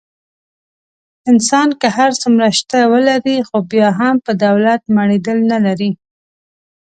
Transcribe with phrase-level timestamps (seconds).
[1.31, 3.37] انسان که هر څومره شته ولري.
[3.47, 5.91] خو بیا هم په دولت مړېدل نه لري.